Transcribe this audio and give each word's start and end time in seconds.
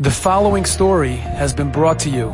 The 0.00 0.12
following 0.12 0.64
story 0.64 1.16
has 1.16 1.52
been 1.52 1.72
brought 1.72 1.98
to 2.00 2.08
you 2.08 2.28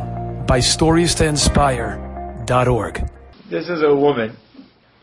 by 0.46 0.58
StoriesToInspire.org. 0.58 2.94
This 3.50 3.70
is 3.70 3.82
a 3.82 3.96
woman 3.96 4.36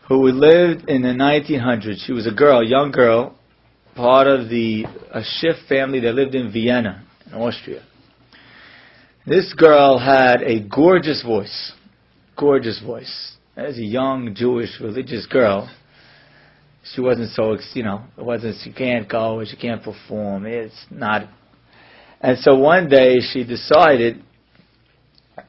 who 0.06 0.30
lived 0.30 0.88
in 0.88 1.02
the 1.02 1.08
1900s. 1.08 2.06
She 2.06 2.12
was 2.12 2.28
a 2.28 2.30
girl, 2.30 2.60
a 2.60 2.64
young 2.64 2.92
girl, 2.92 3.34
part 3.96 4.28
of 4.28 4.48
the 4.48 4.84
a 5.10 5.24
Schiff 5.24 5.56
family 5.68 5.98
that 6.02 6.14
lived 6.14 6.36
in 6.36 6.52
Vienna, 6.52 7.02
in 7.26 7.34
Austria. 7.34 7.82
This 9.26 9.52
girl 9.54 9.98
had 9.98 10.42
a 10.42 10.60
gorgeous 10.60 11.20
voice, 11.24 11.72
gorgeous 12.38 12.80
voice. 12.80 13.38
As 13.56 13.76
a 13.76 13.82
young 13.82 14.36
Jewish 14.36 14.80
religious 14.80 15.26
girl, 15.26 15.68
she 16.94 17.00
wasn't 17.00 17.30
so, 17.30 17.56
you 17.74 17.82
know, 17.82 18.04
it 18.16 18.24
wasn't, 18.24 18.54
she 18.62 18.72
can't 18.72 19.08
go, 19.08 19.44
she 19.44 19.56
can't 19.56 19.82
perform. 19.82 20.46
It's 20.46 20.86
not 20.92 21.28
and 22.22 22.38
so 22.38 22.54
one 22.56 22.88
day 22.88 23.20
she 23.20 23.44
decided, 23.44 24.22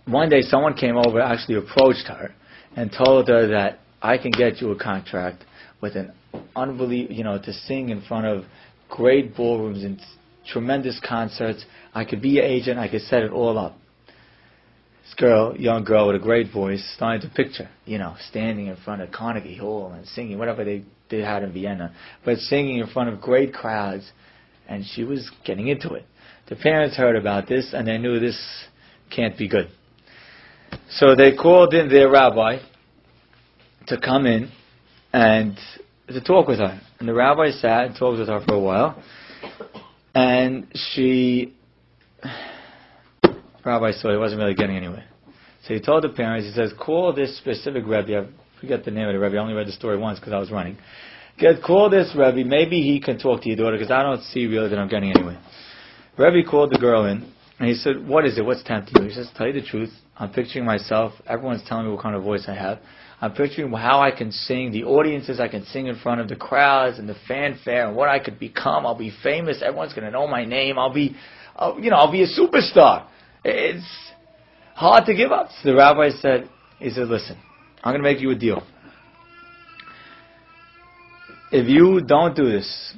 one 0.06 0.30
day 0.30 0.42
someone 0.42 0.74
came 0.76 0.98
over, 0.98 1.20
actually 1.22 1.56
approached 1.56 2.08
her, 2.08 2.34
and 2.76 2.92
told 2.92 3.28
her 3.28 3.48
that 3.48 3.80
I 4.02 4.18
can 4.18 4.32
get 4.32 4.60
you 4.60 4.72
a 4.72 4.78
contract 4.78 5.46
with 5.82 5.96
an 5.96 6.12
unbelievable, 6.56 7.16
you 7.16 7.24
know, 7.24 7.40
to 7.42 7.54
sing 7.54 7.90
in 7.90 8.02
front 8.02 8.26
of 8.26 8.46
great 8.90 9.36
ballrooms 9.36 9.84
and 9.84 10.00
tremendous 10.48 11.00
concerts. 11.08 11.64
I 11.94 12.06
could 12.06 12.22
be 12.22 12.30
your 12.30 12.44
agent. 12.44 12.80
I 12.80 12.88
could 12.90 13.02
set 13.02 13.22
it 13.22 13.32
all 13.32 13.58
up. 13.58 13.78
This 15.04 15.14
girl, 15.16 15.56
young 15.58 15.84
girl 15.84 16.08
with 16.08 16.16
a 16.16 16.20
great 16.20 16.52
voice, 16.52 16.84
started 16.96 17.22
to 17.22 17.30
picture, 17.30 17.70
you 17.86 17.98
know, 17.98 18.16
standing 18.30 18.68
in 18.68 18.78
front 18.78 19.02
of 19.02 19.12
Carnegie 19.12 19.58
Hall 19.58 19.92
and 19.92 20.08
singing 20.08 20.38
whatever 20.38 20.64
they, 20.64 20.84
they 21.10 21.20
had 21.20 21.44
in 21.44 21.52
Vienna, 21.52 21.94
but 22.24 22.38
singing 22.38 22.80
in 22.80 22.88
front 22.88 23.10
of 23.10 23.22
great 23.22 23.54
crowds, 23.54 24.10
and 24.68 24.86
she 24.86 25.04
was 25.04 25.30
getting 25.46 25.68
into 25.68 25.94
it. 25.94 26.06
The 26.50 26.56
parents 26.56 26.98
heard 26.98 27.16
about 27.16 27.48
this 27.48 27.74
and 27.74 27.88
they 27.88 27.98
knew 27.98 28.20
this 28.20 28.40
can't 29.10 29.38
be 29.38 29.48
good. 29.48 29.70
So 30.90 31.16
they 31.16 31.36
called 31.36 31.74
in 31.74 31.90
their 31.90 32.10
rabbi 32.10 32.60
to 33.88 34.00
come 34.00 34.26
in 34.26 34.52
and 35.12 35.58
to 36.08 36.22
talk 36.22 36.48
with 36.48 36.60
her. 36.60 36.80
And 37.00 37.08
the 37.08 37.14
rabbi 37.14 37.52
sat 37.52 37.86
and 37.86 37.96
talked 37.96 38.20
with 38.20 38.28
her 38.28 38.42
for 38.48 38.56
a 38.56 38.60
while. 38.60 39.02
And 40.16 40.68
she, 40.76 41.54
rabbi 43.66 43.92
saw 43.92 44.12
he 44.12 44.18
wasn't 44.18 44.42
really 44.42 44.56
getting 44.56 44.76
anywhere. 44.76 45.06
So 45.68 45.74
he 45.74 45.80
told 45.80 46.04
the 46.04 46.10
parents, 46.10 46.48
he 46.48 46.54
says, 46.54 46.74
call 46.78 47.14
this 47.14 47.38
specific 47.38 47.86
rabbi, 47.88 48.20
I 48.20 48.28
forget 48.60 48.84
the 48.84 48.92
name 48.92 49.08
of 49.08 49.14
the 49.14 49.20
rabbi, 49.20 49.36
I 49.36 49.40
only 49.40 49.54
read 49.54 49.68
the 49.68 49.72
story 49.72 49.98
once 49.98 50.20
because 50.20 50.34
I 50.34 50.40
was 50.40 50.52
running. 50.52 50.78
Get, 51.38 51.64
call 51.64 51.90
this 51.90 52.14
Rebbe, 52.16 52.48
maybe 52.48 52.82
he 52.82 53.00
can 53.00 53.18
talk 53.18 53.42
to 53.42 53.48
your 53.48 53.58
daughter 53.58 53.78
because 53.78 53.92
I 53.92 54.04
don't 54.04 54.22
see 54.22 54.46
really 54.46 54.70
that 54.70 54.78
I'm 54.78 54.88
getting 54.88 55.12
anywhere. 55.12 55.42
Rebbe 56.18 56.48
called 56.48 56.72
the 56.72 56.78
girl 56.78 57.06
in, 57.06 57.28
and 57.60 57.68
he 57.68 57.74
said, 57.74 58.08
"What 58.08 58.26
is 58.26 58.38
it? 58.38 58.46
What's 58.46 58.62
tempting 58.64 59.02
you?" 59.02 59.10
He 59.10 59.16
says, 59.16 59.32
"Tell 59.36 59.48
you 59.48 59.54
the 59.54 59.66
truth. 59.66 59.92
I'm 60.18 60.32
picturing 60.32 60.64
myself. 60.64 61.14
Everyone's 61.26 61.64
telling 61.68 61.86
me 61.88 61.92
what 61.92 62.04
kind 62.04 62.16
of 62.16 62.24
voice 62.24 62.46
I 62.48 62.54
have. 62.54 62.80
I'm 63.20 63.32
picturing 63.32 63.72
how 63.72 64.02
I 64.02 64.12
can 64.12 64.32
sing, 64.32 64.72
the 64.72 64.84
audiences 64.84 65.40
I 65.40 65.48
can 65.48 65.66
sing 65.66 65.88
in 65.88 65.96
front 65.96 66.22
of, 66.22 66.28
the 66.28 66.36
crowds 66.36 67.00
and 67.00 67.10
the 67.10 67.16
fanfare, 67.28 67.88
and 67.88 67.96
what 67.96 68.10
I 68.10 68.20
could 68.20 68.38
become. 68.38 68.86
I'll 68.86 68.98
be 68.98 69.12
famous. 69.24 69.64
Everyone's 69.64 69.94
going 69.94 70.06
to 70.06 70.12
know 70.12 70.28
my 70.28 70.46
name. 70.46 70.78
I'll 70.78 70.94
be, 70.94 71.16
I'll, 71.56 71.80
you 71.80 71.90
know, 71.90 71.96
I'll 71.96 72.12
be 72.12 72.22
a 72.22 72.28
superstar. 72.28 73.08
It's 73.44 73.86
hard 74.76 75.06
to 75.08 75.16
give 75.16 75.32
up." 75.32 75.50
So 75.64 75.70
the 75.70 75.76
rabbi 75.76 76.10
said, 76.10 76.50
"He 76.78 76.92
said, 76.92 77.08
listen, 77.08 77.38
I'm 77.84 77.94
going 77.94 78.04
to 78.04 78.08
make 78.08 78.22
you 78.22 78.30
a 78.30 78.36
deal. 78.36 78.62
If 81.52 81.68
you 81.68 82.02
don't 82.02 82.36
do 82.36 82.50
this, 82.50 82.94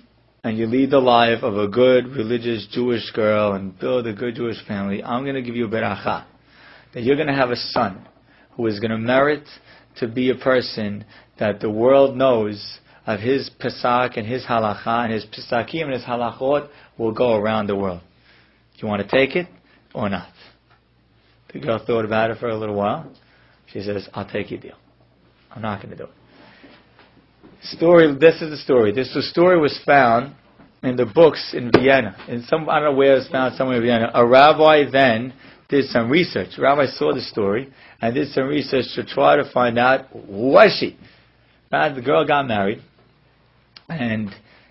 and 0.45 0.59
you 0.59 0.67
lead 0.67 0.91
the 0.91 0.99
life 0.99 1.41
of 1.41 1.57
a 1.57 1.67
good 1.67 2.05
religious 2.09 2.67
Jewish 2.71 3.09
girl 3.11 3.53
and 3.53 3.77
build 3.79 4.05
a 4.05 4.13
good 4.13 4.35
Jewish 4.35 4.63
family, 4.67 5.03
I'm 5.03 5.23
going 5.23 5.33
to 5.33 5.41
give 5.41 5.55
you 5.55 5.65
a 5.65 5.67
beracha. 5.67 6.23
That 6.93 7.01
you're 7.01 7.15
going 7.15 7.29
to 7.29 7.33
have 7.33 7.49
a 7.49 7.55
son 7.55 8.07
who 8.51 8.67
is 8.67 8.79
going 8.79 8.91
to 8.91 8.97
merit 8.99 9.43
to 9.97 10.07
be 10.07 10.29
a 10.29 10.35
person 10.35 11.03
that 11.39 11.61
the 11.61 11.69
world 11.71 12.15
knows 12.15 12.77
of 13.08 13.21
his 13.21 13.49
psak 13.59 14.17
and 14.17 14.27
his 14.27 14.45
halacha 14.45 15.05
and 15.05 15.14
his 15.14 15.25
Pesakim 15.25 15.85
and 15.85 15.93
his 15.93 16.03
halachot 16.03 16.69
will 16.99 17.11
go 17.11 17.33
around 17.35 17.65
the 17.65 17.75
world. 17.75 18.02
Do 18.75 18.85
you 18.85 18.87
want 18.87 19.02
to 19.02 19.08
take 19.08 19.35
it 19.35 19.47
or 19.95 20.09
not? 20.09 20.31
The 21.52 21.59
girl 21.59 21.83
thought 21.83 22.05
about 22.05 22.30
it 22.30 22.37
for 22.37 22.49
a 22.49 22.58
little 22.58 22.75
while. 22.75 23.11
She 23.73 23.81
says, 23.81 24.08
I'll 24.14 24.30
take 24.30 24.52
your 24.52 24.59
deal. 24.59 24.77
I'm 25.49 25.64
not 25.64 25.81
going 25.81 25.89
to 25.89 25.97
do 25.97 26.03
it 26.03 26.24
story. 27.65 28.15
This 28.20 28.42
is 28.42 28.49
the 28.52 28.58
story. 28.58 28.92
This 28.92 29.14
the 29.14 29.21
story 29.21 29.59
was 29.59 29.77
found 29.86 30.36
in 30.83 30.95
the 30.95 31.05
books 31.05 31.53
in 31.53 31.71
Vienna. 31.71 32.15
In 32.27 32.43
some 32.43 32.70
I 32.70 32.80
don't 32.80 32.92
know 32.92 32.98
where 32.98 33.14
it 33.14 33.20
was 33.20 33.27
found 33.30 33.55
somewhere 33.55 33.77
in 33.77 33.83
Vienna. 33.83 34.11
A 34.14 34.26
rabbi 34.26 34.89
then 34.92 35.33
did 35.70 35.86
some 35.86 36.09
research. 36.09 36.49
Rabbi 36.58 36.86
saw 36.86 37.14
the 37.14 37.21
story 37.21 37.71
and 38.02 38.14
did 38.14 38.30
some 38.30 38.48
research 38.48 38.86
to 38.95 39.03
try 39.03 39.36
to 39.36 39.49
find 39.52 39.80
out 39.80 40.08
who 40.11 40.52
was 40.52 40.77
she. 40.80 40.98
And 41.71 41.98
the 41.98 42.02
girl 42.02 42.26
got 42.26 42.48
married, 42.48 42.81
and 43.89 44.30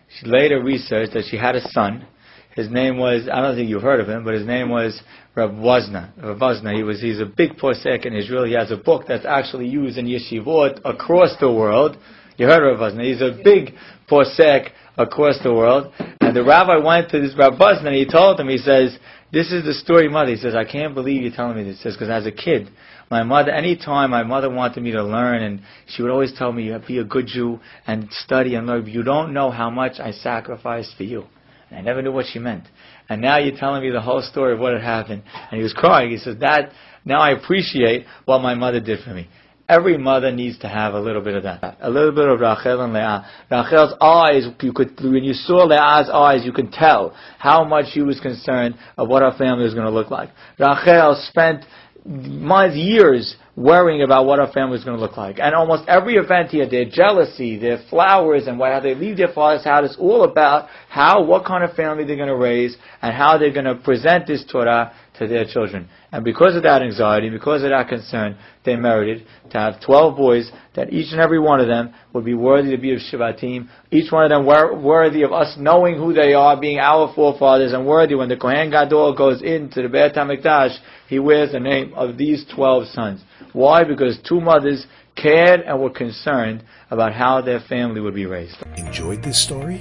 she 0.09 0.26
later 0.26 0.62
researched 0.62 1.12
that 1.12 1.25
she 1.31 1.37
had 1.37 1.55
a 1.55 1.69
son. 1.71 2.06
His 2.55 2.71
name 2.71 2.99
was 2.99 3.28
I 3.31 3.43
don't 3.43 3.56
think 3.56 3.69
you've 3.69 3.82
heard 3.82 4.00
of 4.00 4.09
him, 4.09 4.25
but 4.25 4.34
his 4.34 4.47
name 4.47 4.71
was 4.71 5.03
Rav 5.34 5.50
Wosner. 5.50 6.11
Rav 6.22 6.38
Wosner. 6.38 6.75
He 6.75 6.84
was 6.84 7.00
he's 7.00 7.21
a 7.21 7.26
big 7.26 7.59
posek 7.59 8.06
in 8.06 8.15
Israel. 8.15 8.44
He 8.44 8.55
has 8.55 8.71
a 8.71 8.76
book 8.76 9.05
that's 9.09 9.26
actually 9.26 9.66
used 9.66 9.99
in 9.99 10.06
yeshivot 10.06 10.81
across 10.84 11.37
the 11.41 11.53
world 11.53 11.99
you 12.37 12.47
heard 12.47 12.62
of 12.72 12.78
Wosner. 12.78 13.05
He's 13.05 13.21
a 13.21 13.39
big 13.43 13.75
posek 14.11 14.71
across 14.97 15.39
the 15.43 15.53
world. 15.53 15.93
And 16.21 16.37
the 16.37 16.45
rabbi 16.45 16.77
went 16.77 17.11
to 17.11 17.21
this 17.21 17.34
Rabbi 17.37 17.56
Wosner 17.56 17.87
and 17.87 17.97
he 17.97 18.06
told 18.06 18.39
him, 18.41 18.49
he 18.49 18.59
says, 18.59 18.99
this 19.33 19.50
is 19.50 19.65
the 19.65 19.75
story, 19.75 20.09
mother. 20.09 20.31
He 20.31 20.37
says, 20.37 20.55
I 20.55 20.65
can't 20.65 20.94
believe 20.94 21.23
you're 21.23 21.33
telling 21.34 21.56
me 21.56 21.65
this. 21.65 21.78
He 21.78 21.83
says, 21.83 21.94
because 21.94 22.09
as 22.09 22.25
a 22.25 22.31
kid, 22.31 22.69
my 23.11 23.25
mother, 23.25 23.50
any 23.50 23.77
time 23.77 24.11
my 24.11 24.23
mother 24.23 24.49
wanted 24.49 24.83
me 24.83 24.93
to 24.93 25.03
learn, 25.03 25.43
and 25.43 25.61
she 25.89 26.03
would 26.03 26.11
always 26.11 26.33
tell 26.39 26.53
me, 26.53 26.73
be 26.87 26.99
a 26.99 27.05
good 27.05 27.27
Jew 27.27 27.59
and 27.87 28.09
study 28.11 28.55
and 28.55 28.67
learn. 28.67 28.87
You 28.87 29.03
don't 29.03 29.34
know 29.34 29.50
how 29.50 29.71
much 29.71 29.99
I 29.99 30.12
sacrificed 30.12 30.97
for 30.97 31.03
you. 31.03 31.25
And 31.69 31.78
I 31.78 31.83
never 31.83 32.00
knew 32.00 32.12
what 32.12 32.27
she 32.33 32.39
meant. 32.39 32.65
And 33.09 33.21
now 33.21 33.39
you're 33.39 33.56
telling 33.56 33.83
me 33.83 33.91
the 33.91 34.00
whole 34.00 34.23
story 34.23 34.55
of 34.55 34.61
what 34.61 34.73
had 34.73 34.83
happened. 34.83 35.23
And 35.50 35.59
he 35.59 35.62
was 35.62 35.73
crying. 35.73 36.11
He 36.11 36.19
says, 36.19 36.37
Dad, 36.37 36.71
now 37.05 37.21
I 37.21 37.33
appreciate 37.33 38.06
what 38.25 38.41
my 38.41 38.55
mother 38.55 38.81
did 38.81 39.00
for 39.05 39.11
me. 39.11 39.28
Every 39.69 39.97
mother 39.97 40.30
needs 40.30 40.58
to 40.58 40.69
have 40.69 40.92
a 40.92 41.00
little 41.00 41.22
bit 41.22 41.34
of 41.36 41.42
that. 41.44 41.78
A 41.80 41.88
little 41.88 42.12
bit 42.12 42.28
of 42.28 42.41
Rachel 42.41 42.82
and 42.82 42.92
Leah. 42.92 43.26
Rachel's 43.50 43.94
eyes, 44.00 44.47
you 44.60 44.72
could, 44.72 44.98
when 45.02 45.25
you 45.25 45.32
saw 45.32 45.64
Leah's 45.64 46.10
eyes, 46.12 46.44
you 46.44 46.52
could 46.52 46.70
tell 46.70 47.14
how 47.38 47.64
much 47.64 47.86
she 47.92 48.02
was 48.02 48.20
concerned 48.20 48.75
of 48.98 49.08
what 49.08 49.22
her 49.22 49.32
family 49.38 49.64
was 49.64 49.72
going 49.72 49.86
to 49.86 49.92
look 49.92 50.10
like. 50.10 50.30
Rachel 50.58 51.16
spent 51.28 51.64
months, 52.04 52.76
years 52.76 53.36
worrying 53.56 54.03
about 54.03 54.26
what 54.26 54.41
our 54.41 54.50
family 54.53 54.76
is 54.76 54.84
going 54.84 54.97
to 54.97 55.03
look 55.03 55.16
like. 55.16 55.38
And 55.38 55.54
almost 55.54 55.84
every 55.88 56.15
event 56.15 56.50
here, 56.50 56.69
their 56.69 56.84
jealousy, 56.84 57.56
their 57.56 57.78
flowers, 57.88 58.47
and 58.47 58.59
how 58.60 58.81
they 58.81 58.94
leave 58.94 59.16
their 59.16 59.32
father's 59.32 59.65
house 59.65 59.91
is 59.91 59.97
all 59.98 60.25
about 60.25 60.69
how, 60.88 61.22
what 61.22 61.44
kind 61.44 61.62
of 61.62 61.75
family 61.76 62.04
they're 62.04 62.16
going 62.16 62.28
to 62.28 62.37
raise, 62.37 62.76
and 63.00 63.14
how 63.14 63.38
they're 63.38 63.53
going 63.53 63.64
to 63.66 63.76
present 63.76 64.26
this 64.26 64.44
Torah 64.50 64.93
to 65.19 65.28
their 65.28 65.44
children. 65.44 65.88
And 66.10 66.25
because 66.25 66.56
of 66.56 66.64
that 66.64 66.82
anxiety, 66.82 67.31
because 67.31 67.62
of 67.62 67.70
that 67.70 67.88
concern, 67.88 68.37
they 68.64 68.75
merited 68.75 69.26
to 69.50 69.59
have 69.59 69.81
12 69.81 70.16
boys 70.16 70.50
that 70.75 70.93
each 70.93 71.12
and 71.12 71.20
every 71.20 71.38
one 71.38 71.60
of 71.60 71.69
them 71.69 71.94
would 72.12 72.25
be 72.25 72.34
worthy 72.34 72.70
to 72.72 72.78
be 72.78 72.93
of 72.93 73.00
Shivatim, 73.00 73.69
each 73.93 74.10
one 74.10 74.25
of 74.25 74.31
them 74.31 74.44
wor- 74.44 74.76
worthy 74.76 75.22
of 75.22 75.32
us 75.32 75.54
knowing 75.59 75.97
who 75.97 76.12
they 76.12 76.34
are, 76.34 76.60
being 76.60 76.78
our 76.78 77.12
forefathers, 77.14 77.72
and 77.72 77.87
worthy 77.87 78.16
when 78.16 78.28
the 78.28 78.37
Kohen 78.37 78.70
Gadol 78.70 79.14
goes 79.14 79.43
into 79.43 79.82
the 79.82 79.88
Beit 79.88 80.14
HaMikdash, 80.14 80.76
he 81.09 81.19
wears 81.20 81.53
the 81.53 81.60
name 81.60 81.94
of 81.94 82.16
these 82.16 82.44
12 82.54 82.88
sons. 82.88 83.20
Why? 83.54 83.84
Because 83.84 84.19
two 84.28 84.41
mothers 84.41 84.87
cared 85.16 85.60
and 85.60 85.81
were 85.81 85.91
concerned 85.91 86.65
about 86.91 87.15
how 87.15 87.41
their 87.41 87.60
family 87.60 88.00
would 88.00 88.15
be 88.15 88.26
raised. 88.26 88.56
Enjoyed 88.76 89.22
this 89.22 89.42
story? 89.42 89.81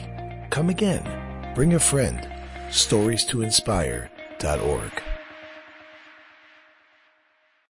Come 0.52 0.70
again. 0.70 1.04
Bring 1.56 1.74
a 1.74 1.80
friend. 1.80 2.30
Stories 2.72 3.26
to 3.26 3.42
inspire.org. 3.42 5.13